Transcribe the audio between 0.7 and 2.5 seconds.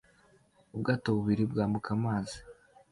Ubwato bubiri bwambuka amazi